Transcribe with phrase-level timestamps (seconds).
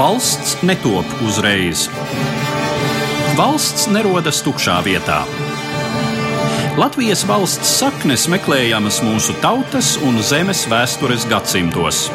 [0.00, 1.82] Valsts netop uzreiz.
[3.36, 5.18] Valsts nerodas tukšā vietā.
[6.80, 12.06] Latvijas valsts saknes meklējamas mūsu tautas un zemes vēstures gadsimtos.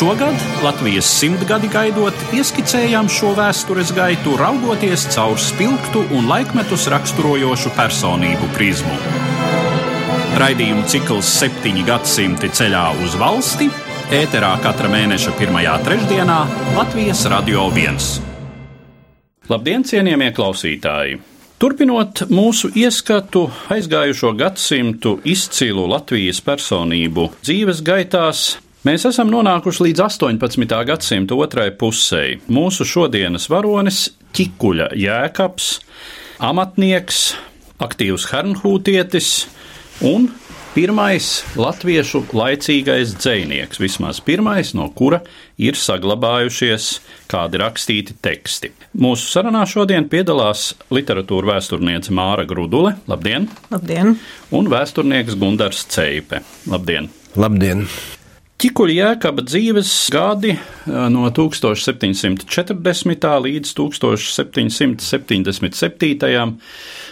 [0.00, 8.48] Šogad Latvijas simtgadi gaidot, ieskicējām šo vēstures gaitu, raugoties caur spilgtu un laikmetus raksturojošu personību
[8.56, 8.96] prizmu.
[10.40, 13.68] Raidījumu cikls septiņi gadsimti ceļā uz valsti
[14.12, 16.34] ēterā katra mēneša pirmajā trešdienā
[16.76, 17.94] Latvijas Radio 1.
[19.48, 21.14] Labdien, cienījamie klausītāji!
[21.56, 28.44] Turpinot mūsu ieskatu aizgājušo gadsimtu izcilu Latvijas personību dzīves gaitās,
[28.82, 30.72] Mēs esam nonākuši līdz 18.
[30.88, 32.40] gadsimta otrai pusē.
[32.50, 35.68] Mūsu šodienas varonis- ķikuļa jēkabs,
[36.42, 37.20] amatnieks,
[37.78, 39.28] aktīvs hernhūtietis
[40.02, 40.26] un
[40.72, 41.26] pirmais
[41.58, 45.20] latviešu laicīgais dzēnieks, vismaz pirmais, no kura
[45.60, 46.88] ir saglabājušies
[47.30, 48.72] kādi rakstīti teksti.
[49.02, 52.96] Mūsu sarunā šodien piedalās literatūra vēsturniece Māra Grudule.
[53.10, 53.50] Labdien!
[53.72, 54.16] Labdien!
[54.52, 56.42] Un vēsturnieks Gundars Ceipe.
[56.70, 57.12] Labdien!
[57.36, 57.86] Labdien!
[58.62, 60.52] Čikuļa jēkaba dzīves gadi
[60.86, 63.24] no 1740.
[63.42, 66.54] līdz 1777.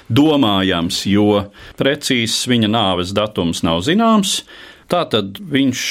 [0.07, 4.47] domājams, jo precīzs viņa nāves datums nav zināms.
[4.95, 5.83] Tātad viņš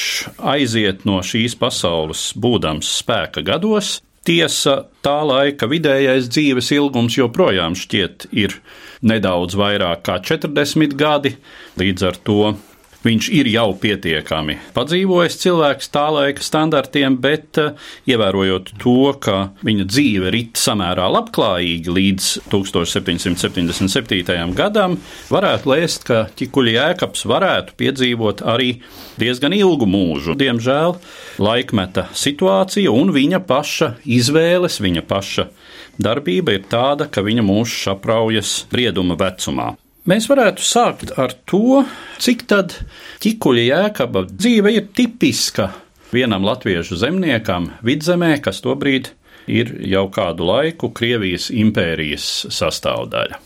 [0.54, 4.00] aiziet no šīs pasaules būdams spēka gados.
[4.24, 8.56] Tiesa, tā laika vidējais dzīves ilgums joprojām šķiet ir
[9.04, 11.36] nedaudz vairāk kā 40 gadi,
[11.76, 12.56] līdz ar to
[13.00, 17.72] Viņš ir jau pietiekami padzīvojis cilvēks tā laika standartiem, bet eh,
[18.12, 24.52] ievērojot to, ka viņa dzīve rit samērā labklājīgi līdz 1777.
[24.58, 24.98] gadam,
[25.32, 28.84] varētu lēst, ka ķikuļa jēkabs varētu piedzīvot arī
[29.16, 30.36] diezgan ilgu mūžu.
[30.36, 31.00] Diemžēl
[31.40, 35.48] laikmeta situācija un viņa paša izvēles, viņa paša
[35.96, 39.79] darbība ir tāda, ka viņa mūžs apraujas brieduma vecumā.
[40.08, 41.82] Mēs varētu sākt ar to,
[42.24, 42.72] cik tad
[43.20, 45.66] ķikuļa jēkaba dzīve ir tipiska
[46.14, 49.10] vienam latviešu zemniekam vidzemē, kas tobrīd
[49.50, 53.40] ir jau kādu laiku Krievijas impērijas sastāvdaļa.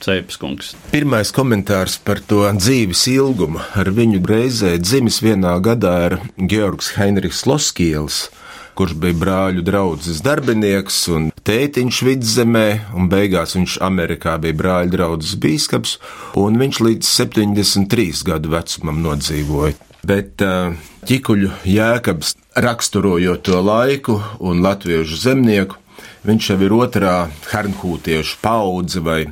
[0.00, 0.72] Ceipskungs.
[0.90, 3.60] Pirmais komentārs par to dzīves ilgumu.
[3.76, 8.30] Ar viņu reizē dzimis vienā gadā ir Georgs Heinrichs Loskiels,
[8.80, 15.34] kurš bija brāļu draugs darbinieks un tētiņš vidzemē, un beigās viņš Amerikā bija brāļu draugs
[15.42, 15.98] bīskaps,
[16.40, 19.76] un viņš līdz 73 gadu vecumam nodzīvoja.
[20.00, 20.40] Bet
[21.10, 22.32] ķikuļu jēkabs
[22.64, 25.76] raksturojot to laiku un latviešu zemnieku,
[26.20, 27.14] Viņš jau ir otrā
[27.48, 29.22] hernhūtiešu paudze vai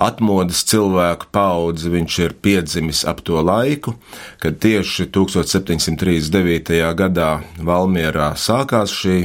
[0.00, 1.90] atmodas cilvēku paudze.
[1.92, 3.98] Viņš ir piedzimis ap to laiku,
[4.40, 6.72] kad tieši 1739.
[6.96, 7.28] gadā
[7.60, 9.18] Valmierā sākās šī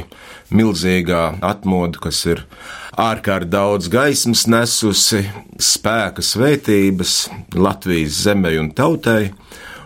[0.51, 2.43] milzīgā atmoda, kas ir
[2.99, 5.23] ārkārt daudz gaismas nesusi,
[5.55, 9.31] spēka svētības Latvijas zemē un tautai.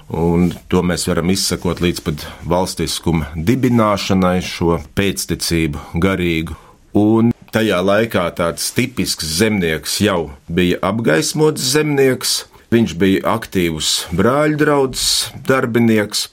[0.09, 6.55] Un to mēs varam izsakot līdz pat valstiskuma dibināšanai, šo pēctecību garīgu
[6.97, 12.31] Un tajā laikā tāds tipisks zemnieks jau bija apgaismots zemnieks,
[12.73, 15.03] viņš bija aktīvs brāļu draugs,
[15.49, 16.27] darbinieks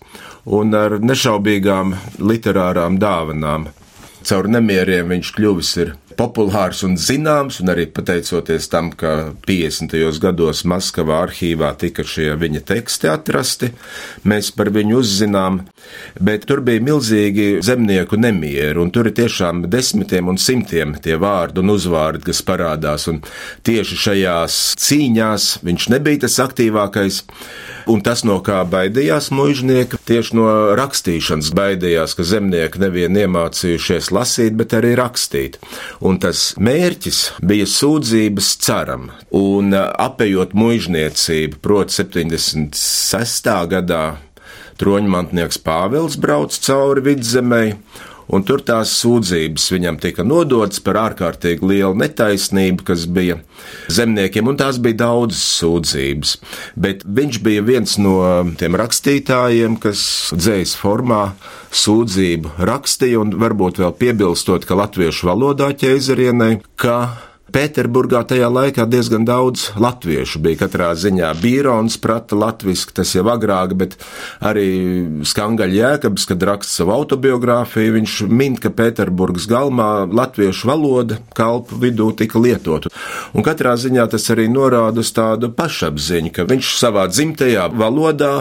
[0.59, 1.97] un ar nešaubīgām
[2.31, 3.69] literārām dāvanām.
[4.25, 5.75] Caur nemieriem viņš kļuvis
[6.17, 9.99] populārs un zināms, un arī pateicoties tam, ka 50.
[10.23, 13.73] gados Maskavā arhīvā tika šie viņa teksti atrasti,
[14.25, 15.65] mēs par viņu uzzinām,
[16.21, 21.63] bet tur bija milzīgi zemnieku nemieri, un tur ir tiešām desmitiem un simtiem tie vārdi
[21.63, 23.21] un uzvārdi, kas parādās, un
[23.67, 27.23] tieši šajās cīņās viņš nebija tas aktīvākais,
[27.91, 34.57] un tas, no kā baidījās mužnieki, tieši no rakstīšanas baidījās, ka zemnieki nevien iemācījušies lasīt,
[34.59, 35.59] bet arī rakstīt
[36.05, 39.09] un tas mērķis bija sūdzības caram.
[39.35, 43.51] Un apējot muizniecību, proti 76.
[43.73, 44.05] gadā
[44.81, 47.63] troņmantnieks Pāvils brauc cauri vidzemē,
[48.35, 53.39] un tur tās sūdzības viņam tika nodotas par ārkārtīgi lielu netaisnību, kas bija
[53.93, 56.37] zemniekiem, un tās bija daudzas sūdzības.
[56.87, 58.17] Bet viņš bija viens no
[58.61, 60.07] tiem rakstītājiem, kas
[60.37, 61.35] dzējas formā
[61.75, 66.99] sūdzību rakstīja, un varbūt vēl piebilstot, ka latviešu valodā ķeizarienai, ka
[67.55, 70.59] Pēterburgā tajā laikā diezgan daudz latviešu bija.
[70.65, 73.95] Katrā ziņā Bīrons prata latviski, tas jau agrāk, bet
[74.43, 74.67] arī
[75.23, 82.11] Skangaļa Jēkabs, kad raksta savu autobiogrāfiju, viņš min, ka Pēterburgas galmā latviešu valoda kalpu vidū
[82.19, 82.91] tika lietota.
[83.39, 88.35] Un katrā ziņā tas arī norāda uz tādu pašapziņu, ka viņš savā dzimtajā valodā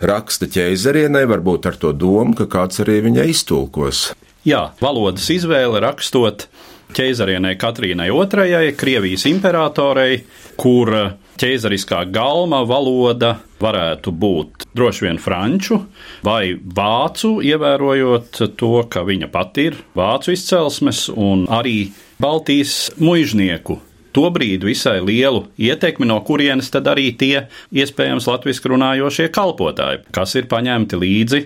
[0.00, 4.06] raksta ķeizarienai, varbūt ar to domu, ka kāds arī viņai iztulkos.
[4.48, 6.48] Jā, valodas izvēle rakstot
[6.94, 10.20] ķeizarienei Katrīnai II, Krievijas imperatorei,
[10.60, 10.92] kur
[11.40, 15.80] ķeizariskā galma valoda varētu būt droši vien franču
[16.26, 21.88] vai vācu, ievērojot to, ka viņa pati ir vācu izcelsmes un arī
[22.22, 23.80] Baltijas muiznieku
[24.14, 30.48] tobrīd visai lielu ietekmi, no kurienes tad arī tie iespējams latviešu runājošie kalpotāji, kas ir
[30.50, 31.40] paņemti līdzi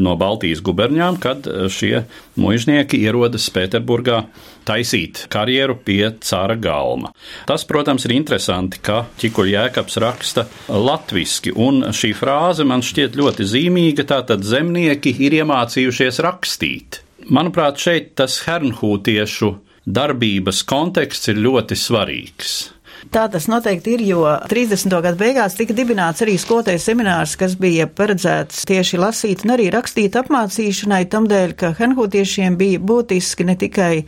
[0.00, 2.04] no Baltijas guberņām, kad šie
[2.40, 4.24] mužnieki ierodas Pēterburgā
[4.66, 7.12] taisīt karjeru pie cara galma.
[7.48, 14.08] Tas, protams, ir interesanti, ka Čikuļjēkabs raksta latviski, un šī frāze man šķiet ļoti zīmīga,
[14.14, 17.02] tātad zemnieki ir iemācījušies rakstīt.
[17.32, 19.54] Manuprāt, šeit tas hernhūtiešu
[19.86, 22.73] darbības konteksts ir ļoti svarīgs.
[23.12, 24.94] Tā tas noteikti ir, jo 30.
[25.04, 30.16] gadu beigās tika dibināts arī skolotāju seminārs, kas bija paredzēts tieši lasīt un arī rakstīt
[30.20, 34.04] apmācīšanai, tamdēļ, ka henhūtiešiem bija būtiski ne tikai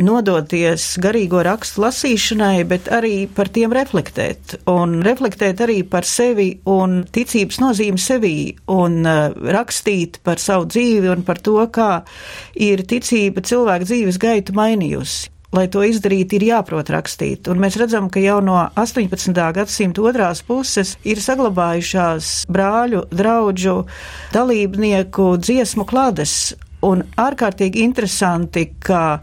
[0.00, 7.02] nodoties garīgo rakstu lasīšanai, bet arī par tiem reflektēt un reflektēt arī par sevi un
[7.12, 8.36] ticības nozīmi sevī
[8.74, 12.04] un uh, rakstīt par savu dzīvi un par to, kā
[12.54, 17.48] ir ticība cilvēku dzīves gaitu mainījusi lai to izdarītu, ir jāprot rakstīt.
[17.48, 19.32] Un mēs redzam, ka jau no 18.
[19.56, 23.78] gadsimta otrās puses ir saglabājušās brāļu, draugu,
[24.34, 26.54] dalībnieku dziesmu klādes.
[26.84, 29.18] Un ārkārtīgi interesanti, ka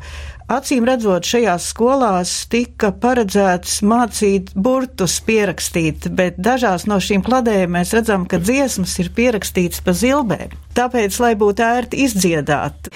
[0.46, 7.96] Acīm redzot, šajās skolās tika paredzēts mācīt burtus pierakstīt, bet dažās no šīm kladēm mēs
[7.98, 10.54] redzam, ka dziesmas ir pierakstītas pa zilbēm.
[10.78, 12.92] Tāpēc, lai būtu ērti izdziedāt.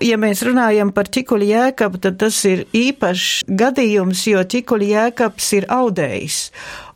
[0.00, 5.68] Ja mēs runājam par ķikuļu jēkabu, tad tas ir īpašs gadījums, jo ķikuļu jēkabs ir
[5.76, 6.40] audējs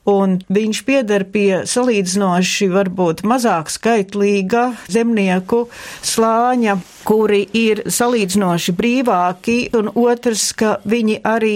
[0.09, 5.67] un viņš pieder pie salīdzinoši varbūt mazāk skaitlīga zemnieku
[6.07, 6.79] slāņa,
[7.09, 11.55] kuri ir salīdzinoši brīvāki, un otrs, ka viņi arī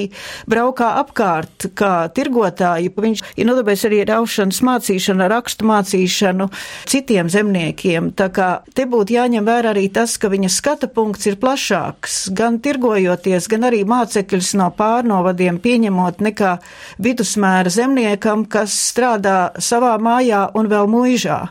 [0.48, 2.92] braukā apkārt kā tirgotāji.
[3.02, 6.48] Viņš ir nodarbējis arī raušanas mācīšanu, rakstu mācīšanu
[6.88, 8.12] citiem zemniekiem.
[8.16, 12.60] Tā kā te būtu jāņem vērā arī tas, ka viņa skata punkts ir plašāks, gan
[12.64, 16.54] tirgojoties, gan arī mācekļus no pārnovadiem pieņemot nekā
[17.02, 21.50] vidusmēra zemniekam, cilvēkam, kas strādā savā mājā un vēl mūžā.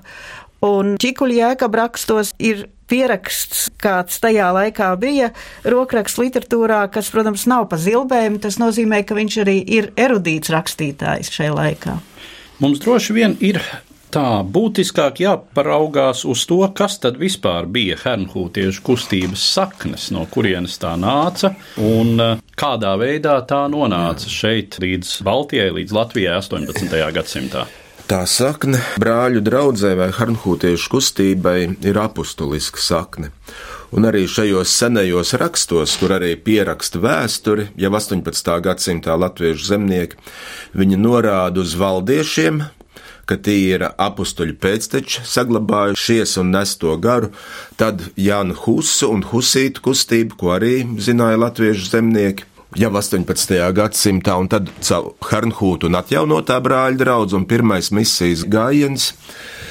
[0.62, 5.32] Un ķikuļu jēkab rakstos ir pieraksts, kāds tajā laikā bija
[5.64, 11.32] rokraksts literatūrā, kas, protams, nav pa zilbēm, tas nozīmē, ka viņš arī ir erudīts rakstītājs
[11.32, 11.98] šajā laikā.
[12.60, 13.62] Mums droši vien ir
[14.12, 20.94] tā būtiskāk jāparaugās uz to, kas tad vispār bija hernhūtiešu kustības saknes, no kurienes tā
[21.00, 26.98] nāca un eh, kādā veidā tā nonāca šeit līdz Baltijai, līdz Latvijai 18.
[27.16, 27.68] gadsimtā.
[28.12, 33.30] Tā sakne brāļu draudzē vai hernhūtiešu kustībai ir apustuliska sakne.
[33.96, 38.52] Un arī šajos senajos rakstos, kur arī pieraksta vēsturi, jau 18.
[38.68, 40.20] gadsimtā latviešu zemnieki,
[40.76, 42.62] viņi norāda uz valdiešiem,
[43.32, 47.32] ka tie ir apstuļu pēcteči, saglabājušies un nes to garu,
[47.80, 52.48] tad Jānu Husu un Husītu kustību, ko arī zināja latviešu zemnieki.
[52.80, 53.58] Jau 18.
[53.76, 59.10] gadsimtā, un tad caur Harnhūtu un atjaunotā brāļa draugu un pirmais misijas gājiens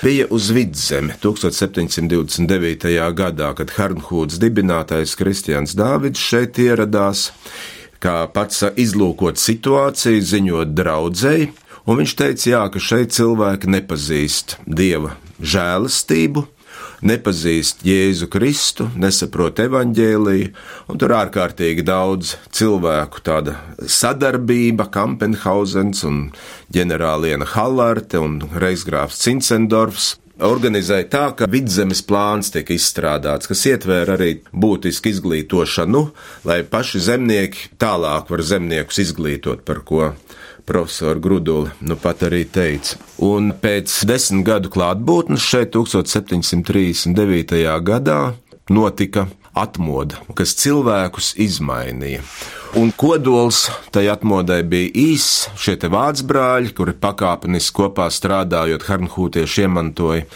[0.02, 2.92] bija uz vidzemi 1729.
[3.16, 7.31] gadā, kad Harnhūts dibinātais Kristians Dāvids šeit ieradās,
[8.05, 11.52] kā pats izlūkot situāciju, ziņot draudzēji,
[11.89, 16.44] Un viņš teica, jā, ka šeit cilvēki nepazīst dieva žēlastību,
[17.06, 20.51] nepazīst Jēzu Kristu, nesaprot evaņģēliju,
[20.93, 26.27] un tur ārkārtīgi daudz cilvēku tāda sadarbība, Kampenhausens un
[26.75, 34.31] ģenerāliena Hallarte un reizgrāfs Cincendorfs organizēja tā, ka vidzemes plāns tiek izstrādāts, kas ietvēra arī
[34.53, 36.05] būtisku izglītošanu,
[36.49, 40.13] lai paši zemnieki tālāk var zemniekus izglītot, par ko
[40.67, 42.96] profesora Grudula nu pat arī teica.
[43.24, 47.81] Un pēc desmit gadu klātbūtnes šeit 1739.
[47.84, 48.20] gadā
[48.70, 49.26] notika
[49.56, 52.22] atmoda, kas cilvēkus izmainīja.
[52.79, 59.64] Un kodols tai atmodai bija īss, šie te vācu brāļi, kuri pakāpeniski kopā strādājot, Harnhūtieši
[59.67, 60.29] iemantoja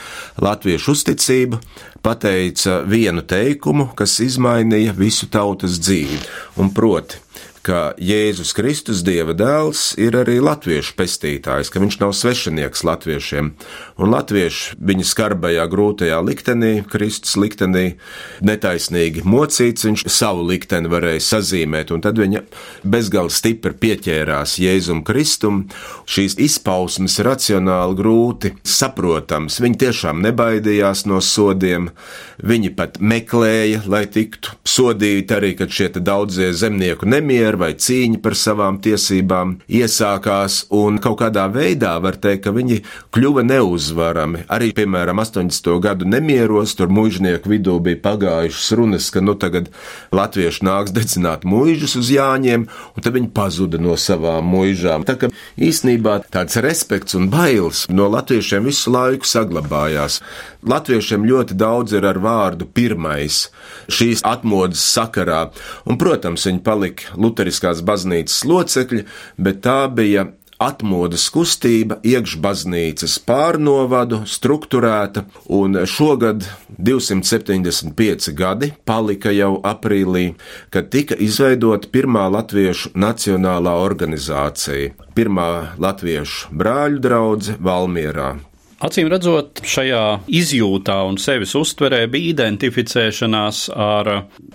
[0.42, 1.60] latviešu uzticību,
[2.02, 6.18] pateica vienu teikumu, kas izmainīja visu tautas dzīvi,
[6.58, 7.22] un proti
[7.64, 13.50] ka Jēzus Kristus, Dieva dēls, ir arī latviešu pestītājs, ka viņš nav svešinieks latviešiem.
[13.96, 17.96] Un latvieši viņa skarbajā, grūtajā liktenī, Kristus liktenī,
[18.44, 22.44] netaisnīgi mocīts, viņš savu likteni varēja sazīmēt, un tad viņa
[22.84, 25.64] bezgalīgi stipri pieķērās Jēzum Kristum.
[26.10, 29.56] Šīs izpausmes racionāli grūti saprotams.
[29.64, 31.88] Viņi tiešām nebaidījās no sodiem,
[32.44, 38.36] viņi pat meklēja, lai tiktu sodīti arī, kad šie daudzie zemnieku nemieri vai cīņa par
[38.38, 42.80] savām tiesībām iesākās, un kaut kādā veidā var teikt, ka viņi
[43.14, 44.44] kļuva neuzvarami.
[44.52, 45.70] Arī, piemēram, 80.
[45.84, 49.70] gadu nemieros tur mužnieku vidū bija pagājušas runas, ka nu tagad
[50.14, 55.06] latvieši nāks dedzināt muižus uz Jāņiem, un tad viņi pazuda no savām muižām.
[55.08, 60.20] Tā kā īsnībā tāds respekts un bailes no latviešiem visu laiku saglabājās.
[60.64, 63.48] Latviešiem ļoti daudz ir ar vārdu pirmais
[63.92, 65.48] šīs atmodas sakarā,
[65.84, 69.04] un, protams, viņi palika Lutheriskās baznīcas locekļi,
[69.36, 70.30] bet tā bija
[70.64, 76.46] atmodas kustība, iekšbaznīcas pārnovadu, strukturēta, un šogad
[76.78, 80.38] 275 gadi palika jau aprīlī,
[80.72, 88.32] kad tika izveidota pirmā latviešu nacionālā organizācija, pirmā latviešu brāļu draudze Valmierā.
[88.84, 94.10] Acīm redzot, šajā izjūtā un sevis uztverē bija identificēšanās ar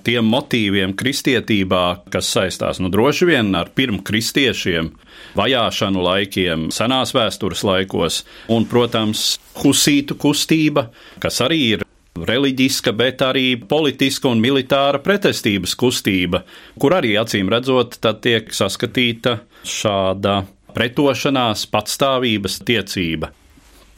[0.05, 1.81] tiem motīviem kristietībā,
[2.13, 4.91] kas saistās nu droši vien ar pirmkristiešiem,
[5.39, 8.19] vajāšanu laikiem, senās vēstures laikos,
[8.53, 10.91] un, protams, husītu kustība,
[11.23, 16.43] kas arī ir reliģiska, bet arī politiska un militāra pretestības kustība,
[16.77, 20.43] kur arī acīm redzot, tad tiek saskatīta šāda
[20.77, 23.33] pretošanās, patstāvības tiecība.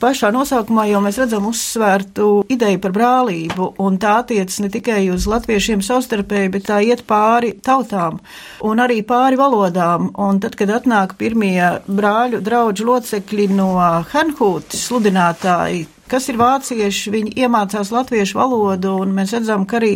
[0.02, 5.28] Pašā nosaukumā jau mēs redzam uzsvērtu ideju par brālību, un tā attiecas ne tikai uz
[5.30, 8.18] latviešiem savstarpēji, bet tā iet pāri tautām
[8.66, 10.10] un arī pāri valodām.
[10.18, 13.76] Un tad, kad atnāk pirmie brāļu draugu locekļi no
[14.10, 19.94] Hanhūtas sludinātāji, kas ir vācieši, viņi iemācās latviešu valodu, un mēs redzam, ka arī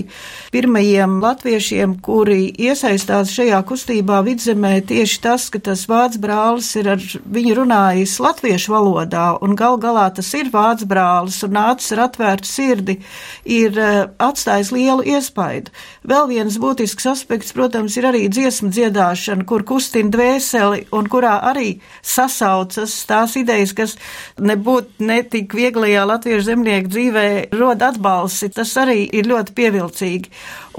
[0.54, 7.04] pirmajiem latviešiem, kuri iesaistās šajā kustībā vidzemē, tieši tas, ka tas vācu brālis ir ar
[7.38, 12.50] viņu runājis latviešu valodā, un gal galā tas ir vācu brālis, un nācis ar atvērtu
[12.50, 12.98] sirdi,
[13.44, 15.74] ir eh, atstājis lielu iespaidu.
[16.08, 21.76] Vēl viens būtisks aspekts, protams, ir arī dziesmu dziedāšana, kur kustina dvēseli, un kurā arī
[22.06, 23.98] sasaucas tās idejas, kas
[24.40, 27.26] nebūtu netik vieglajā latviešu zemnieku dzīvē
[27.58, 30.32] rod atbalsi, tas arī ir ļoti pievilcīgi.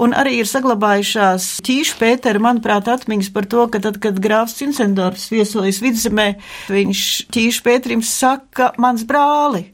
[0.03, 5.29] Un arī ir saglabājušās ķīšu Pētera, manuprāt, atmiņas par to, ka tad, kad grāfs Cincendorfs
[5.33, 6.27] viesojas vidzemē,
[6.73, 9.67] viņš ķīšu Pēterim saka, mans brāli.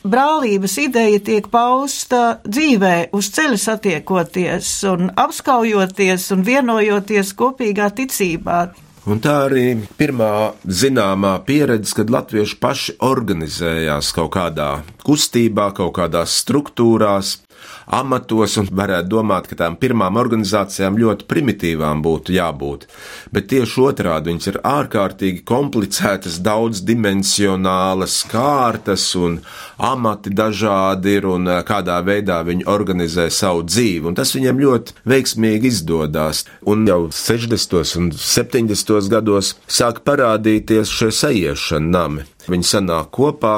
[0.00, 8.62] Brālības ideja tiek pausta dzīvē, uz ceļa satiekoties un apskaujoties un vienojoties kopīgā ticībā.
[9.08, 14.68] Un tā arī pirmā zināmā pieredze, kad latvieši paši organizējās kaut kādā
[15.06, 17.38] kustībā, kaut kādās struktūrās,
[17.86, 22.86] amatos, un varētu domāt, ka tām pirmām organizācijām ļoti primitīvām būtu jābūt.
[23.34, 29.40] Bet tieši otrādi viņas ir ārkārtīgi komplicētas, daudzdimensionālas kārtas un
[29.78, 34.98] amati dažādi ir un eh, kādā veidā viņi organizē savu dzīvi, un tas viņiem ļoti
[35.10, 36.44] veiksmīgi izdodas.
[36.70, 37.96] Un jau 60.
[38.00, 39.08] un 70.
[39.10, 42.26] gados sāk parādīties šie sajiešana nami.
[42.50, 43.54] Viņi sanāk kopā,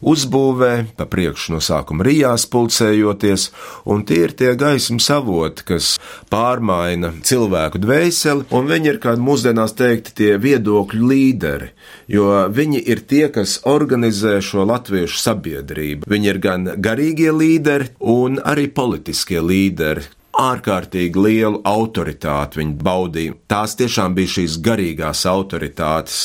[0.00, 3.48] uzbūvē, pa priekšu no sākuma rijās pulcējoties,
[3.88, 5.90] un tie ir tie gaismas avoti, kas
[6.32, 11.72] pārmaina cilvēku dvēseli, un viņi ir, kā mūsdienās teikti, tie viedokļu līderi,
[12.10, 16.08] jo viņi ir tie, kas organizē šo latviešu sabiedrību.
[16.08, 20.06] Viņi ir gan garīgie līderi, un arī politiskie līderi,
[20.38, 23.36] ārkārtīgi lielu autoritāti viņi baudīja.
[23.50, 26.18] Tās tiešām bija šīs garīgās autoritātes.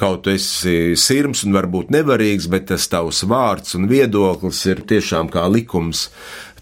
[0.00, 5.46] Kaut esi sirms un varbūt nevarīgs, bet tas tavs vārds un viedoklis ir tiešām kā
[5.48, 6.08] likums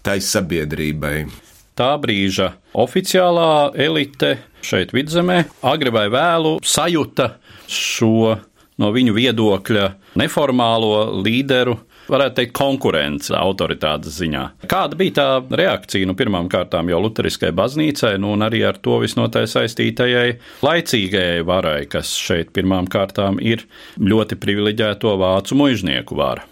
[0.03, 1.27] tai sabiedrībai.
[1.73, 7.33] Tā brīža oficiālā elite šeit vidzemē agri vai vēlu sajuta
[7.67, 8.35] šo
[8.79, 9.87] no viņu viedokļa
[10.19, 11.79] neformālo līderu
[12.11, 14.43] varētu teikt, konkurence autoritātes ziņā.
[14.71, 15.27] Kāda bija tā
[15.63, 20.29] reakcija nu, pirmām kārtām jau Lutheriskai baznīcai, nu, un arī ar to visnotaļ saistītajai
[20.65, 23.67] laicīgajai varai, kas šeit pirmām kārtām ir
[23.99, 26.47] ļoti privileģēto vācu mužnieku vara?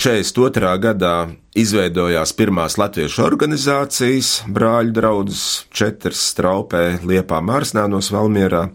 [0.00, 0.70] 42.
[0.80, 1.16] gadā
[1.54, 8.70] izveidojās pirmās latviešu organizācijas, brāļu draugs, četras straupē, Liepā, Mārsnānos, Valmierā.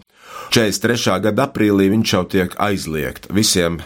[0.48, 1.20] 43.
[1.28, 3.28] gada aprīlī viņš jau tiek aizliegt.
[3.34, 3.80] Visiem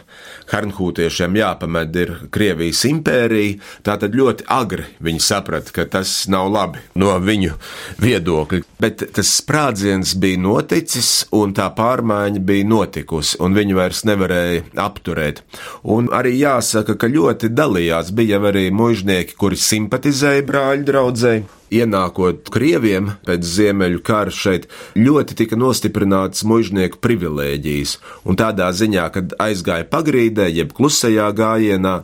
[0.52, 7.14] Harnhūtiešiem jāpamet ir Krievijas impērija, tātad ļoti agri viņi saprata, ka tas nav labi no
[7.22, 7.56] viņu
[8.02, 8.62] viedokļa.
[8.82, 15.42] Bet tas sprādziens bija noticis, un tā pārmaiņa bija notikusi, un viņi vairs nevarēja apturēt.
[15.94, 23.12] Un arī jāsaka, ka ļoti dalījās bija arī mužnieki, kuri simpatizēja brāļu draudzēji, ienākot Krieviem
[23.26, 27.96] pēc Ziemeļu kara šeit, ļoti tika nostiprināts mužnieku privilēģijas,
[28.28, 31.94] un tādā ziņā, kad aizgāja pagrīdē, jeb klusajā gājienā,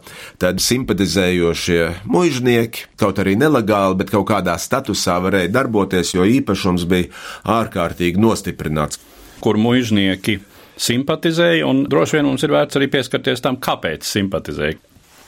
[0.42, 7.12] tad simpatizējošie mužnieki, kaut arī nelegāli, bet kaut kādā statusā varēja darboties, jo īpašums bija
[7.58, 9.00] ārkārtīgi nostiprināts.
[9.44, 10.40] Kur mužnieki
[10.78, 14.78] simpatizēja, un droši vien mums ir vērts arī pieskarties tam, kāpēc simpatizēja.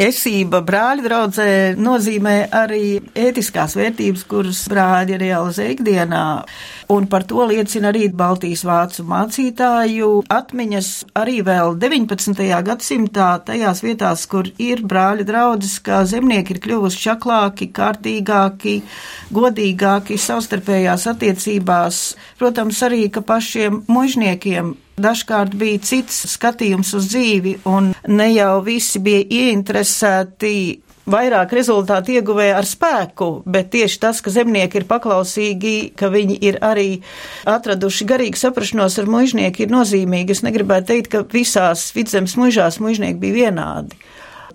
[0.01, 6.23] Esība brāļu draudzē nozīmē arī ētiskās vērtības, kuras brāļi realizē ikdienā,
[6.95, 10.91] un par to liecina arī Baltijas vācu mācītāju atmiņas
[11.21, 12.41] arī vēl 19.
[12.71, 18.79] gadsimtā tajās vietās, kur ir brāļu draudzes, kā zemnieki ir kļuvusi čaklāki, kārtīgāki,
[19.37, 22.05] godīgāki savstarpējās attiecībās.
[22.41, 29.03] Protams, arī, ka pašiem mužniekiem dažkārt bija cits skatījums uz dzīvi, un ne jau visi
[29.03, 30.55] bija ieinteresēti
[31.11, 36.61] vairāk rezultātu ieguvēja ar spēku, bet tieši tas, ka zemnieki ir paklausīgi, ka viņi ir
[36.65, 36.89] arī
[37.49, 40.37] atraduši garīgu saprašanos ar mužnieku, ir nozīmīgi.
[40.37, 43.99] Es negribētu teikt, ka visās vidzemes mužās mužnieki bija vienādi.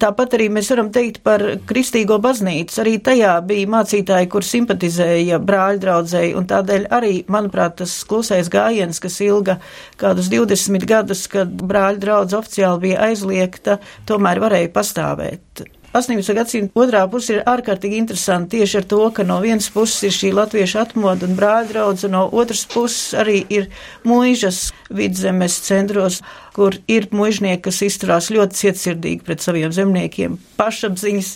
[0.01, 2.79] Tāpat arī mēs varam teikt par kristīgo baznīcu.
[2.83, 9.01] Arī tajā bija mācītāji, kur simpatizēja brāļu draudzēji, un tādēļ arī, manuprāt, tas klusais gājiens,
[9.03, 9.59] kas ilga
[10.01, 15.65] kādus 20 gadus, kad brāļu draudz oficiāli bija aizliegta, tomēr varēja pastāvēt.
[15.95, 16.33] 18.
[16.35, 20.33] gadsimta otrā puse ir ārkārtīgi interesanti tieši ar to, ka no vienas puses ir šī
[20.35, 23.69] latviešu atmoda un brāļa draudz, un no otras puses arī ir
[24.03, 26.19] muižas vidzemes centros,
[26.57, 30.35] kur ir muižnieki, kas izturās ļoti cietsirdīgi pret saviem zemniekiem.
[30.59, 31.31] Pašapziņas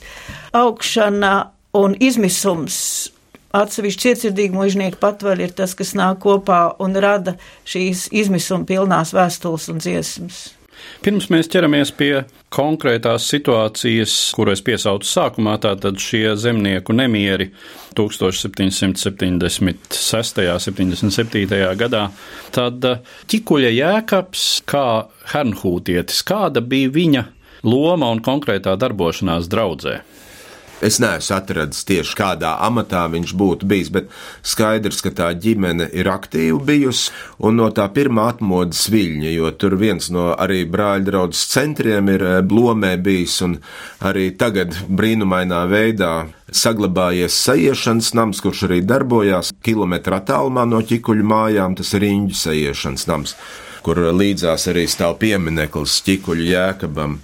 [0.60, 1.34] augšana
[1.80, 2.84] un izmisums
[3.56, 9.72] atsevišķi cietsirdīgi mužnieki patvaļi ir tas, kas nāk kopā un rada šīs izmisuma pilnās vēstules
[9.72, 10.59] un dziesmas.
[11.04, 17.48] Pirms mēs ķeramies pie konkrētās situācijas, kuru es piesaucu sākumā, tātad šie zemnieku nemieri
[17.98, 20.44] 1776.
[20.44, 21.76] un 77.
[21.80, 22.04] gadā,
[22.56, 22.76] tad
[23.32, 24.88] ķikuļa jēkabs kā
[25.34, 27.24] hernhūtietis, kāda bija viņa
[27.64, 29.96] loma un konkrētā darbošanās draudzē?
[30.86, 34.08] Es neesmu atradzis tieši kādā amatā viņš būtu bijis, bet
[34.48, 37.12] skaidrs, ka tā ģimene ir aktīva bijusi
[37.44, 42.24] un no tā pirmā atmodas viļņa, jo tur viens no arī brāļa draudzes centriem ir
[42.24, 43.58] eh, blomē bijis un
[44.00, 46.14] arī tagad brīnumainā veidā
[46.56, 53.08] saglabājies sajiešanas nams, kurš arī darbojās kilometra attālumā no ķikuļu mājām, tas ir Riņģu sajiešanas
[53.10, 53.36] nams,
[53.86, 57.20] kur līdzās arī stāv piemineklis ķikuļu jēkabam.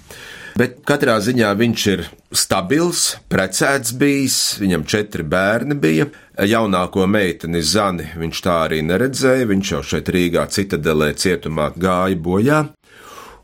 [0.55, 6.05] Bet katrā ziņā viņš ir stabils, precēts bijis, viņam četri bērni bija.
[6.47, 12.61] Jaunāko meiteni Zani viņš tā arī neredzēja, viņš jau šeit Rīgā citadelē cietumā gāja bojā.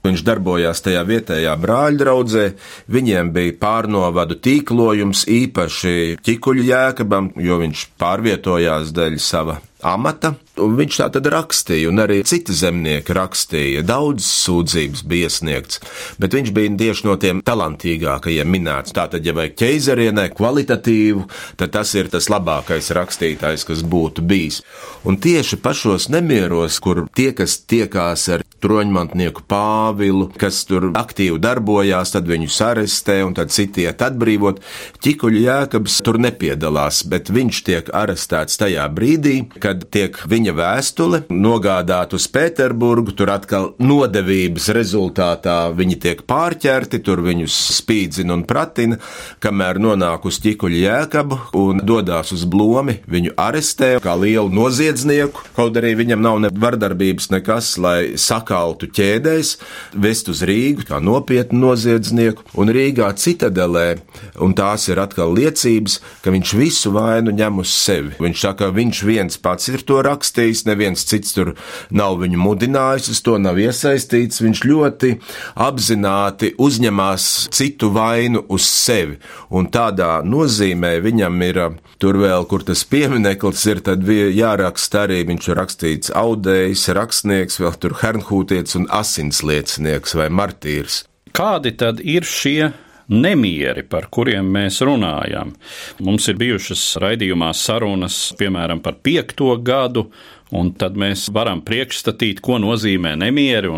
[0.07, 2.45] Viņš darbojās tajā vietējā brāļa draudzē,
[2.95, 10.35] viņiem bija pārnovadu tīklojums īpaši ķikuļu jēkabam, jo viņš pārvietojās dēļ sava amata.
[10.61, 13.83] Viņš tā tad rakstīja, un arī citi zemnieki rakstīja.
[13.87, 15.81] Daudz sūdzības bija iesniegts,
[16.21, 18.93] bet viņš bija tieši no tiem talantīgākajiem minēts.
[18.95, 21.25] Tātad, ja vajag ķeizarienē kvalitatīvu,
[21.61, 24.61] tad tas ir tas labākais rakstītājs, kas būtu bijis.
[25.07, 32.13] Un tieši pašos nemieros, kur tie, kas tiekās ar troņmantnieku Pāvilu, kas tur aktīvi darbojās,
[32.15, 34.61] tad viņus arestē un tad citiet atbrīvot,
[35.03, 42.17] ķikuļu jēkabs tur nepiedalās, bet viņš tiek arestēts tajā brīdī, kad tiek viņa vēstule nogādāta
[42.19, 48.99] uz Pēterburgu, tur atkal nodevības rezultātā viņi tiek pārķerti, tur viņus spīdzina un pratina,
[49.43, 55.77] kamēr nonāk uz ķikuļu jēkabu un dodās uz blomi, viņu arestē kā lielu noziedznieku, kaut
[55.81, 58.13] arī viņam nav ne vardarbības nekas, lai
[58.51, 59.55] sakaltu ķēdēs,
[59.95, 64.01] vest uz Rīgu kā nopietnu noziedznieku, un Rīgā citadelē,
[64.43, 68.11] un tās ir atkal liecības, ka viņš visu vainu ņem uz sevi.
[68.19, 71.53] Viņš saka, viņš viens pats ir to rakstījis, neviens cits tur
[71.91, 74.41] nav viņu mudinājis, uz to nav iesaistīts.
[74.43, 75.13] Viņš ļoti
[75.55, 81.61] apzināti uzņemās citu vainu uz sevi, un tādā nozīmē viņam ir
[82.01, 87.77] tur vēl, kur tas piemineklis ir, tad jāraksta arī, viņš ir rakstīts audējs, rakstnieks, vēl
[87.81, 87.95] tur
[88.41, 91.05] hernhūtietis un asinsliecinieks vai martīrs.
[91.31, 92.71] Kādi tad ir šie
[93.11, 95.53] nemieri, par kuriem mēs runājam.
[96.01, 100.07] Mums ir bijušas raidījumā sarunas, piemēram, par piekto gadu,
[100.51, 103.71] Un tad mēs varam priekšstatīt, ko nozīmē nemieri,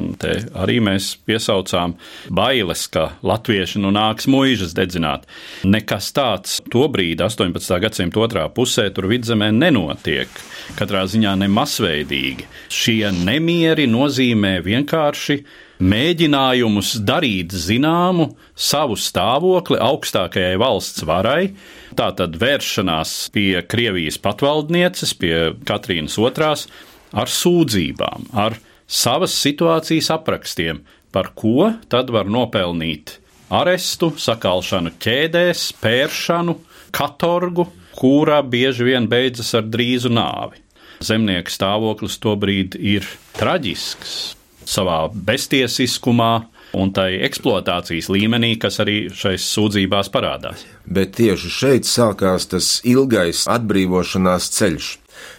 [0.58, 1.94] arī mēs piesaucām
[2.34, 5.28] bailes, ka latvieši nu nāks mūžas dedzināt.
[5.70, 7.78] Nekas tāds tobrīd, 18.
[7.84, 10.42] gadsimta otrā pusē, tur vidzemē nenotiek.
[10.80, 12.50] Katrā ziņā ne masveidīgi.
[12.74, 15.44] Šie nemieri nozīmē vienkārši
[15.82, 21.54] mēģinājumus darīt zināmu savu stāvokli augstākajai valsts varai,
[21.94, 25.36] Tātad vēršanās pie Krievijas patvaldnieces, pie
[25.68, 26.66] Katrīnas otrās,
[27.14, 28.58] ar sūdzībām, ar
[28.90, 30.82] savas situācijas aprakstiem,
[31.14, 33.20] par ko tad var nopelnīt
[33.54, 36.58] arestu, sakalšanu ķēdēs, pēršanu,
[36.96, 40.64] katorgu, kurā bieži vien beidzas ar drīzu nāvi.
[41.04, 43.06] Zemnieka stāvoklis tobrīd ir
[43.38, 46.34] traģisks savā beztiesiskumā,
[46.74, 50.66] un tai eksploatācijas līmenī, kas arī šais sūdzībās parādās.
[50.86, 54.92] Bet tieši šeit sākās tas ilgais atbrīvošanās ceļš.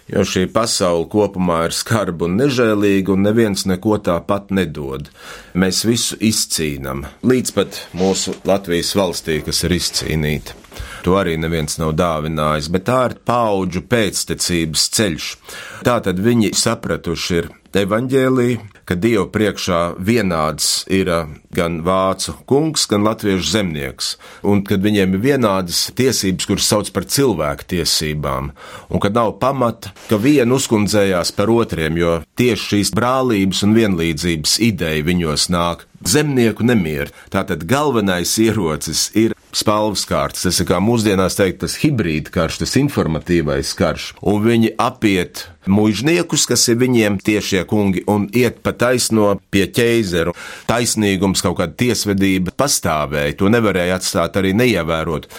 [0.09, 5.09] Jo šī pasaule kopumā ir skarba un nežēlīga, un neviens neko tāpat nedod.
[5.57, 10.55] Mēs visu izcīnām, līdz pat mūsu Latvijas valstī, kas ir izcīnīta.
[11.05, 15.27] To arī neviens nav dāvinājis, bet tā ir paudžu pēctecības ceļš.
[15.85, 17.51] Tā tad viņi sapratuši ir
[17.83, 18.49] evaņģēlī,
[18.85, 25.15] ka Dievu priekšā vienāds ir uh, gan vācu kungs, gan latviešu zemnieks, un kad viņiem
[25.15, 28.51] ir vienādas tiesības, kuras sauc par cilvēku tiesībām,
[28.89, 34.59] un kad nav pamata, ka viena uzkundzējās par otriem, jo tieši šīs brālības un vienlīdzības
[34.65, 35.87] ideja viņos nāk.
[36.05, 37.09] Zemnieku nemieru.
[37.33, 40.43] Tātad galvenais ierocis ir spalvas kārtas.
[40.45, 46.45] Tas ir kā mūsdienās teikt, tas hibrīda karš, tas informatīvais karš, un viņi apiet mužniekus,
[46.49, 50.35] kas ir viņiem tiešie kungi, un iet pa taisno pie ķeizeru.
[50.69, 55.29] Taisnīgums, kaut kāda tiesvedība pastāvēja, to nevarēja atstāt arī neievērot.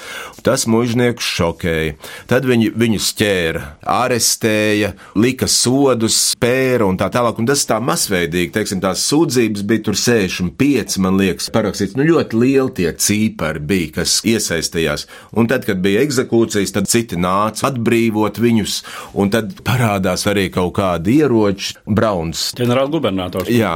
[0.47, 1.97] Tas mužniekus šokēja.
[2.31, 3.63] Tad viņi viņus ķēra,
[3.97, 9.85] arestēja, lika sodus, spēra un tā tālāk, un tas tā masveidīgi, teiksim, tās sūdzības bija
[9.89, 15.07] tur 65, man liekas, parakstīts, nu ļoti lieli tie cīpari bija, kas iesaistījās.
[15.37, 18.79] Un tad, kad bija eksekūcijas, tad citi nāca atbrīvot viņus,
[19.19, 22.49] un tad parādās arī kaut kādi ieroči, Brauns.
[22.57, 23.51] Ģenerālgubernators.
[23.53, 23.75] Jā,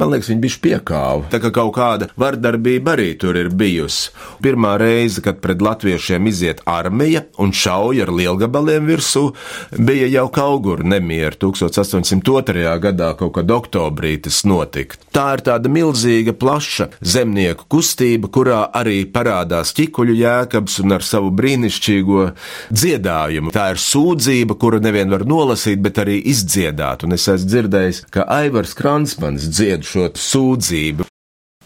[0.00, 1.28] man liekas, viņi bija piekāvi.
[1.32, 4.10] Tā kā kaut kāda vardarbība arī tur ir bijusi.
[4.42, 9.30] Pirmā reize, kad pret latviešiem iziet armija un šauja ar lielgabaliem virsū,
[9.78, 12.66] bija jau Kaugura nemiera 1802.
[12.82, 14.98] gadā, kaut kad oktobrī tas notika.
[15.14, 21.32] Tā ir tāda milzīga, plaša zemnieku kustība, kurā arī parādās ķikuļu jēkabs un ar savu
[21.36, 22.26] brīnišķīgo
[22.70, 23.54] dziedājumu.
[23.54, 27.04] Tā ir sūdzība, kuru nevien var nolasīt, bet arī izdziedāt.
[27.06, 31.06] Un es esmu dzirdējis, ka Aivars Kransmans dzied šo sūdzību.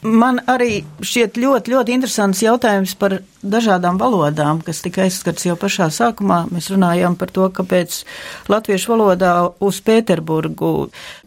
[0.05, 5.91] Man arī šķiet ļoti, ļoti interesants jautājums par dažādām valodām, kas tika aizskats jau pašā
[5.93, 6.45] sākumā.
[6.55, 8.01] Mēs runājām par to, kāpēc
[8.51, 10.73] latviešu valodā uz Pēterburgu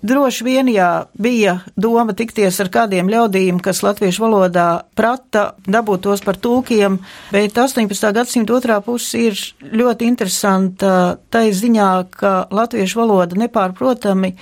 [0.02, 6.24] droši vien, jā, bija doma tikties ar kādiem ļaudīm, kas latviešu valodā prata, dabūt tos
[6.26, 7.00] par tūkiem,
[7.34, 8.12] bet 18.
[8.16, 14.34] gadsimta otrā puse ir ļoti interesanta tai ziņā, ka latviešu valoda nepārprotami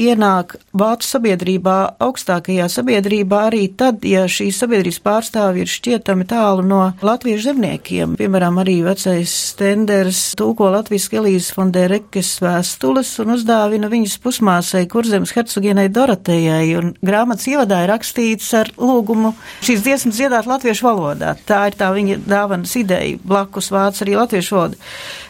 [0.00, 6.82] ienāk vācu sabiedrībā, augstākajā sabiedrībā arī tad, ja šīs sabiedrības pārstāvji ir šķietami tālu no
[7.20, 8.12] latviešu zemniekiem.
[8.16, 15.90] Piemēram, arī vecais Stenders tūko latviski Elīzes Fonderekes vēstules un uzdāvina viņas pusmāsai Kurzemes hercogienai
[15.92, 21.34] Dorotejai, un grāmatas ievadā ir rakstīts ar lūgumu šīs dziesmas dziedāt latviešu valodā.
[21.44, 24.80] Tā ir tā viņa dāvanas ideja, blakus vāc arī latviešu valoda.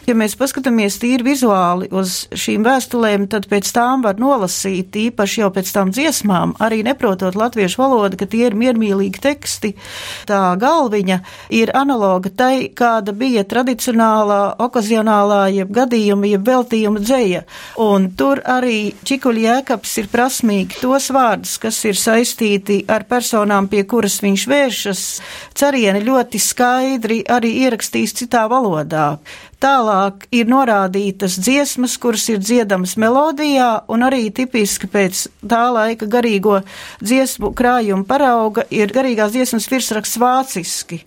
[0.09, 5.49] Ja mēs paskatāmies tīri vizuāli uz šīm vēstulēm, tad pēc tām var nolasīt, īpaši jau
[5.53, 9.71] pēc tām dziesmām, arī neprotot latviešu valodu, ka tie ir miermīlīgi teksti.
[10.25, 11.19] Tā galviņa
[11.53, 17.43] ir analoga tai, kāda bija tradicionālā, okazionālā, jeb gadījuma, jeb veltījuma dzēja.
[17.85, 23.85] Un tur arī Čikuļi Jēkabs ir prasmīgi tos vārdus, kas ir saistīti ar personām, pie
[23.85, 25.05] kuras viņš vēršas.
[25.61, 29.11] Carieni ļoti skaidri arī ierakstīs citā valodā.
[29.61, 36.63] Tālāk ir norādītas dziesmas, kuras ir dziedamas melodijā, un arī tipiski pēc tā laika garīgo
[37.03, 41.03] dziesmu krājuma parauga ir garīgās dziesmas virsraksts vāciski.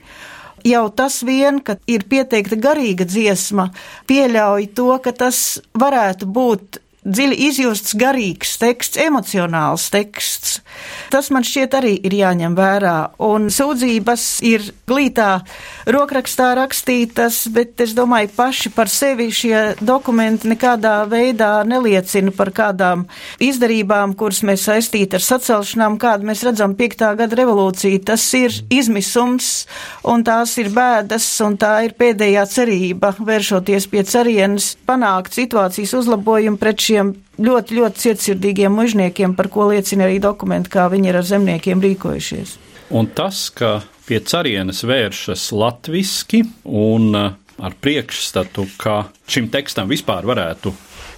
[0.65, 3.67] Jau tas vien, ka ir pieteikta garīga dziesma,
[4.07, 5.41] pieļauj to, ka tas
[5.75, 10.59] varētu būt dziļi izjusts garīgs teksts, emocionāls teksts.
[11.13, 12.97] Tas man šķiet arī ir jāņem vērā.
[13.23, 15.29] Un sūdzības ir glītā
[15.95, 23.05] rokrakstā rakstītas, bet es domāju, paši par sevi šie dokumenti nekādā veidā neliecina par kādām
[23.45, 27.07] izdarībām, kuras mēs saistīti ar sacelšanām, kādu mēs redzam 5.
[27.21, 28.01] gada revolūciju.
[28.09, 29.53] Tas ir izmisums,
[30.09, 36.61] un tās ir bēdas, un tā ir pēdējā cerība, vēršoties pie cerienes, panākt situācijas uzlabojumu
[36.61, 41.19] pret šiem šiem ļoti, ļoti cietsirdīgiem mužniekiem, par ko liecina arī dokumenti, kā viņi ir
[41.21, 42.57] ar zemniekiem rīkojušies.
[42.95, 50.27] Un tas, ka pie carienes vēršas latviski un uh, ar priekšstatu, ka šim tekstam vispār
[50.29, 50.75] varētu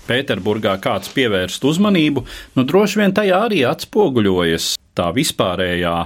[0.07, 2.23] Pēterburgā kāds pievērst uzmanību,
[2.55, 5.97] nu droši vien tajā arī atspoguļojas tā vispārējā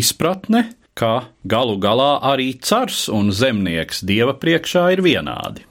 [0.00, 5.64] izpratne ka galu galā arī cars un zemnieks dieva priekšā ir vienādi.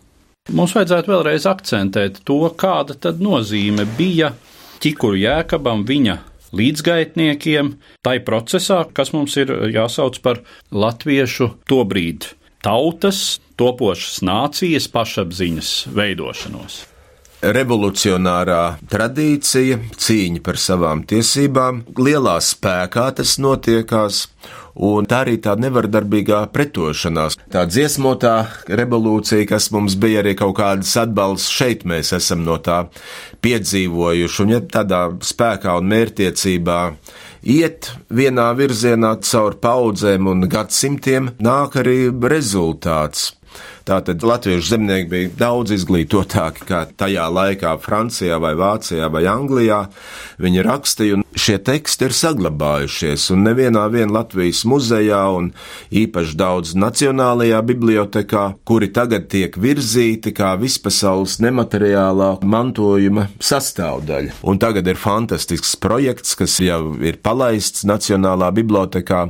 [0.50, 4.32] Mums vajadzētu vēlreiz akcentēt to, kāda tad nozīme bija
[4.82, 6.16] ķikuļu jēkabam viņa
[6.58, 10.42] līdzgaitniekiem tai procesā, kas mums ir jāsauc par
[10.74, 12.32] latviešu tobrīd
[12.66, 16.89] tautas, topošas nācijas pašapziņas veidošanos
[17.42, 24.26] revolucionārā tradīcija, cīņa par savām tiesībām, lielā spēkā tas notiekās.
[24.80, 28.36] Un tā arī tā nevardarbīgā pretošanās, tā dziesmotā
[28.80, 32.86] revolūcija, kas mums bija arī kaut kādas atbalsts šeit, mēs esam no tā
[33.44, 34.40] piedzīvojuši.
[34.46, 36.80] Un ja tādā spēkā un mērtiecībā
[37.44, 42.00] iet vienā virzienā caur paudzēm un gadsimtiem, nāk arī
[42.32, 43.34] rezultāts.
[43.90, 49.80] Tātad latviešu zemnieki bija daudz izglītotāki kā tajā laikā Francijā vai Vācijā vai Anglijā.
[50.38, 55.50] Viņi rakstīja, un šie teksti ir saglabājušies, un nevienā vien Latvijas muzejā un
[55.96, 64.40] īpaši daudz Nacionālajā bibliotekā, kuri tagad tiek virzīti kā vispasaules nemateriālā mantojuma sastāvdaļa.
[64.50, 69.22] Un tagad ir fantastisks projekts, kas jau ir palaists Nacionālā bibliotekā,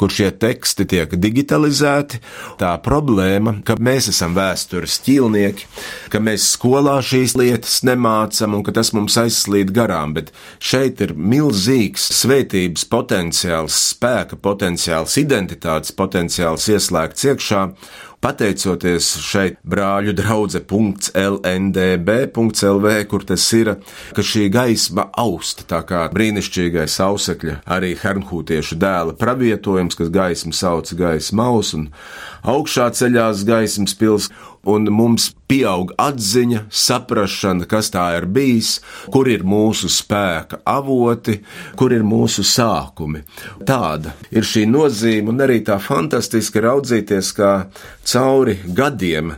[0.00, 2.22] kur šie teksti tiek digitalizēti.
[2.60, 5.68] Tā problēma, ka mēs esam vēstures ķīlnieki,
[6.12, 11.14] ka mēs skolā šīs lietas nemācam un ka tas mums aizslīd garām, bet šeit ir
[11.52, 17.60] milzīgs svētības potenciāls, spēka potenciāls, identitātes potenciāls ieslēgts iekšā,
[18.22, 23.74] pateicoties šeit brāļu draudzē.lndb.lv, kur tas ir,
[24.16, 30.88] ka šī gaisma austa tā kā brīnišķīgais ausekļa, arī hernhūtiešu dēla pravietojums, kas gaismu sauc
[30.96, 31.90] gaisma aus un
[32.48, 34.30] augšā ceļās gaismas pils,
[34.68, 38.76] un mums pieaug atziņa, saprašana, kas tā ir bijis,
[39.12, 41.38] kur ir mūsu spēka avoti,
[41.76, 43.24] kur ir mūsu sākumi.
[43.68, 47.52] Tāda ir šī nozīme, un arī tā fantastiski raudzīties, kā
[48.12, 49.34] cauri gadiem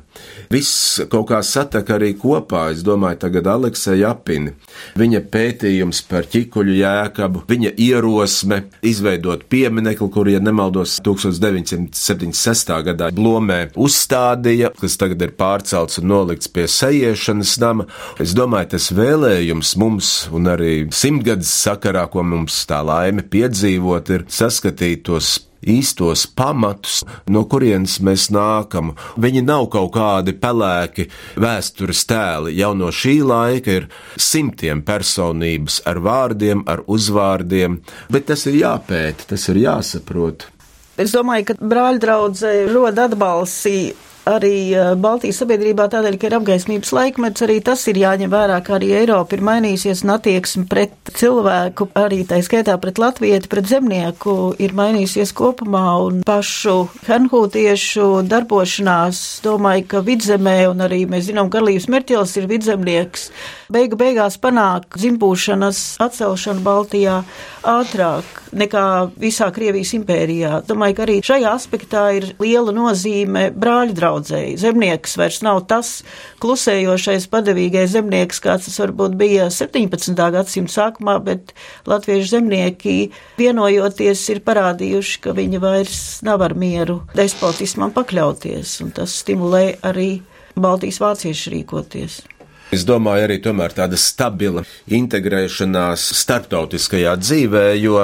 [0.53, 2.67] viss kaut kā sataka arī kopā.
[2.75, 4.55] Es domāju, tagad Aleksija Japini,
[4.99, 12.75] viņa pētījums par ķikuļu jēkabu, viņa ierosme izveidot pieminekli, kur, ja nemaldos, 1976.
[12.89, 17.89] gadā Blomē uzstādīja, kas tagad ir pārcelts un nolikts pie sajiešanas nama.
[18.23, 24.29] Es domāju, tas vēlējums mums un arī simtgades sakarā, ko mums tā laime piedzīvot, ir
[24.33, 25.37] saskatīt tos
[25.71, 28.95] īstos pamatus, no kurienes mēs nākam.
[29.21, 31.09] Viņi nav kaut kādi pelēki
[31.41, 32.57] vēstures tēli.
[32.59, 37.81] Jau no šī laika ir simtiem personības ar vārdiem, ar uzvārdiem,
[38.13, 40.49] bet tas ir jāpēta, tas ir jāsaprot.
[41.01, 43.65] Es domāju, ka brāļa draudzē rod atbalsts
[44.29, 48.93] arī Baltijas sabiedrībā tādēļ, ka ir apgaismības laikmets, arī tas ir jāņem vērā, ka arī
[49.01, 54.75] Eiropa ir mainījusies un attieksme pret cilvēku, arī tā skaitā pret latvieti, pret zemnieku ir
[54.77, 56.77] mainījusies kopumā un pašu
[57.09, 63.29] henhūtiešu darbošanās, domāju, ka vidzemē un arī mēs zinām, Garlības Merķels ir vidzemnieks,
[63.75, 67.21] beigu beigās panāk dzimbūšanas atcelšanu Baltijā
[67.65, 68.87] ātrāk nekā
[69.21, 70.61] visā Krievijas impērijā.
[70.69, 74.59] Domāju, ka arī šajā aspektā ir liela nozīme brāļu draugu draudzēji.
[74.59, 76.03] Zemnieks vairs nav tas
[76.43, 80.15] klusējošais padevīgais zemnieks, kāds tas varbūt bija 17.
[80.15, 81.55] gadsimta sākumā, bet
[81.87, 89.15] latviešu zemnieki vienojoties ir parādījuši, ka viņi vairs nav ar mieru despotismam pakļauties, un tas
[89.23, 90.23] stimulē arī
[90.55, 92.23] Baltijas vācieši rīkoties.
[92.75, 98.01] Es domāju, arī tāda stabila integrēšanās starptautiskajā dzīvē, jo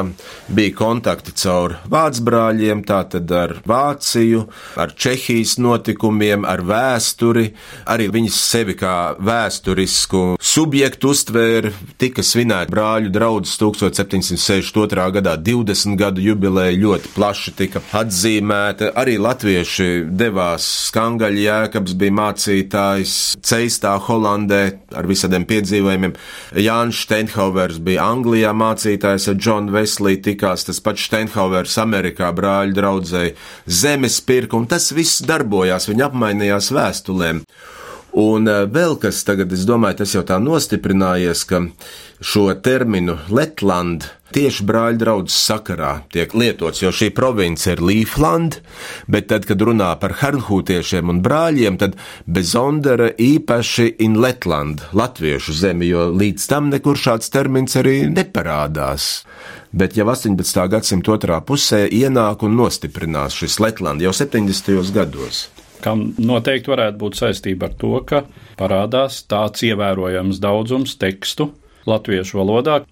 [0.54, 4.44] bija kontakti caur vācu brāļiem, tātad ar Vāciju,
[4.78, 7.48] ar Čehijas notikumiem, ar vēsturi.
[7.90, 15.08] Arī viņas sevi kā vēsturisku subjektu uztvēra, tika svinēta brāļu draudzes 1762.
[15.18, 18.92] gadā 20 gadu jubileja ļoti plaši tika atzīmēta.
[19.02, 24.59] Arī latvieši devās Skangaļa Jēkabs bija mācītājs Ceistā Holandē
[24.96, 26.14] ar visādiem piedzīvojumiem.
[26.60, 33.36] Jānis Steinhauvers bija Anglijā mācītājs ar Džonu Veslī, tikās tas pats Steinhauvers Amerikā brāļu draudzēji,
[33.66, 37.44] zemes pirka, un tas viss darbojās, viņi apmainījās vēstulēm.
[38.18, 41.62] Un eh, vēl kas tagad, es domāju, tas jau tā nostiprinājies, ka
[42.20, 48.60] šo terminu Letland tieši brāļu draudzes sakarā tiek lietots, jo šī province ir Līfland,
[49.10, 51.96] bet tad, kad runā par hernhūtiešiem un brāļiem, tad
[52.26, 59.24] bezondera īpaši in Letland, latviešu zemi, jo līdz tam nekur šāds termins arī neparādās.
[59.70, 60.66] Bet jau 18.
[60.70, 64.82] gadsimta otrā pusē ienāk un nostiprinās šis Letland jau 70.
[64.94, 65.46] gados
[65.84, 68.24] kam noteikti varētu būt saistība ar to, ka
[68.60, 71.50] parādās tāds ievērojams daudzums tekstu
[71.90, 72.82] latviešu valodā,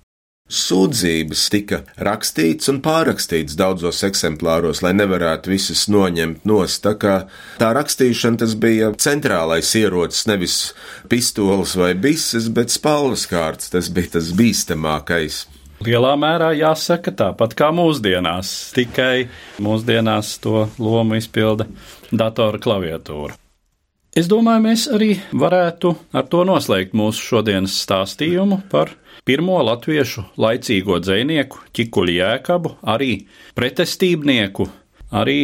[0.48, 6.80] Sūdzības tika rakstīts un pārrakstīts daudzos eksemplāros, lai nevarētu visus noņemt nost.
[6.86, 7.16] Tā kā
[7.60, 10.56] tā rakstīšana tas bija centrālais ierocis, nevis
[11.12, 13.68] pistols vai bises, bet spalvas kārts.
[13.74, 15.42] Tas bija tas bīstamākais.
[15.78, 19.28] Lielā mērā jāsaka tāpat kā mūsdienās, tikai
[19.62, 21.68] mūsdienās to lomu izpilda
[22.10, 23.36] datora klaviatūra.
[24.18, 28.90] Es domāju, mēs arī varētu ar to noslēgt mūsu šodienas stāstījumu par
[29.28, 33.12] pirmo latviešu laicīgo dzinieku Čikuļu Jēkabu, arī
[33.54, 34.66] pretestībnieku,
[35.14, 35.38] arī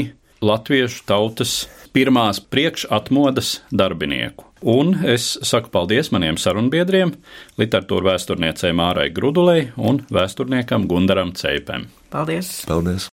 [0.45, 4.47] latviešu tautas pirmās priekšatmodas darbinieku.
[4.65, 7.13] Un es saku paldies maniem sarunbiedriem,
[7.61, 11.89] literatūra vēsturniecei Mārai Grudulei un vēsturniekam Gundaram Ceipem.
[12.13, 12.63] Paldies!
[12.69, 13.11] Paldies!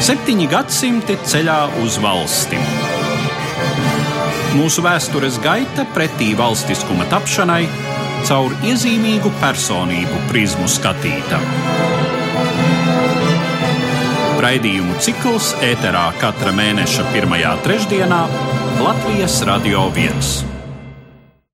[0.00, 2.58] Septiņi gadsimti ceļā uz valsti.
[4.56, 7.62] Mūsu vēstures gaita pretī valstiskuma tapšanai
[8.26, 11.38] caur iezīmīgu personību prizmu skatīta.
[14.40, 18.22] Raidījumu cikls ēterā katra mēneša pirmajā trešdienā
[18.80, 20.49] Latvijas Radio 1.